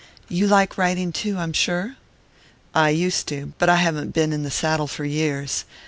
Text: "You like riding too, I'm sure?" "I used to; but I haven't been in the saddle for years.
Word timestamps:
"You 0.29 0.47
like 0.47 0.79
riding 0.79 1.11
too, 1.11 1.37
I'm 1.37 1.53
sure?" 1.53 1.95
"I 2.73 2.89
used 2.89 3.27
to; 3.27 3.53
but 3.59 3.69
I 3.69 3.75
haven't 3.75 4.15
been 4.15 4.33
in 4.33 4.41
the 4.41 4.49
saddle 4.49 4.87
for 4.87 5.05
years. 5.05 5.63